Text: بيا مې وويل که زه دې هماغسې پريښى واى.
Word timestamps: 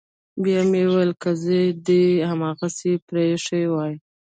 بيا 0.43 0.59
مې 0.69 0.81
وويل 0.87 1.11
که 1.21 1.31
زه 1.43 1.57
دې 1.87 2.03
هماغسې 2.29 2.91
پريښى 3.07 3.61
واى. 3.73 3.93